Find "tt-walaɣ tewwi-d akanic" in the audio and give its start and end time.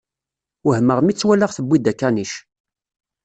1.13-2.33